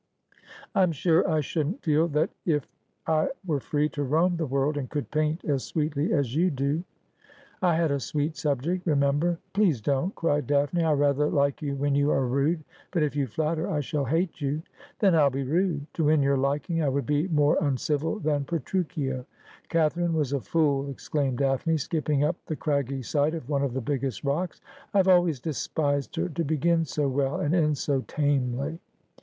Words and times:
'I'm 0.73 0.91
sure 0.93 1.29
I 1.29 1.41
shouldn't 1.41 1.83
feel 1.83 2.07
that 2.07 2.31
if 2.43 2.67
I 3.05 3.29
were 3.45 3.59
free 3.59 3.87
to 3.89 4.01
roam 4.03 4.35
the 4.35 4.47
world, 4.47 4.75
and 4.75 4.89
could 4.89 5.11
paint 5.11 5.45
as 5.45 5.63
sweetly 5.63 6.11
as 6.11 6.35
you 6.35 6.49
do.'' 6.49 6.83
I 7.61 7.75
had 7.75 7.91
a 7.91 7.99
sweet 7.99 8.35
subject, 8.35 8.87
remember.'' 8.87 9.37
Please 9.53 9.79
don't,' 9.79 10.15
cried 10.15 10.47
Daphne;' 10.47 10.83
I 10.85 10.93
rather 10.93 11.29
like 11.29 11.61
you 11.61 11.75
when 11.75 11.93
you 11.93 12.09
are 12.09 12.25
rude, 12.25 12.63
but 12.89 13.03
if 13.03 13.15
you 13.15 13.27
flatter 13.27 13.69
I 13.69 13.81
shall 13.81 14.05
hate 14.05 14.41
you.'' 14.41 14.63
Then 15.01 15.13
I'll 15.13 15.29
be 15.29 15.43
rude. 15.43 15.85
To 15.93 16.05
win 16.05 16.23
your 16.23 16.35
liking 16.37 16.81
I 16.81 16.89
would 16.89 17.05
be 17.05 17.27
more 17.27 17.59
uncivil 17.61 18.17
than 18.17 18.43
Petruchio.'' 18.45 19.27
Katharine 19.69 20.13
was 20.15 20.33
a 20.33 20.41
fool!' 20.41 20.89
exclaimed 20.89 21.37
Daphne, 21.37 21.77
skipping 21.77 22.23
up 22.23 22.37
the 22.47 22.55
craggy 22.55 23.03
side 23.03 23.35
of 23.35 23.47
one 23.49 23.61
of 23.61 23.75
the 23.75 23.81
biggest 23.81 24.23
rocks.' 24.23 24.61
I 24.95 24.97
have 24.97 25.07
always 25.07 25.39
despised 25.39 26.15
her. 26.15 26.27
To 26.27 26.43
begin 26.43 26.85
so 26.85 27.07
well, 27.07 27.35
and 27.39 27.53
end 27.53 27.77
so 27.77 28.01
tamely.' 28.07 28.79